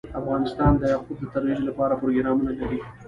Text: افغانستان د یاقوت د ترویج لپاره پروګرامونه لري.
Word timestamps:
افغانستان 0.19 0.71
د 0.77 0.83
یاقوت 0.93 1.17
د 1.19 1.23
ترویج 1.33 1.59
لپاره 1.69 1.99
پروګرامونه 2.01 2.51
لري. 2.59 2.79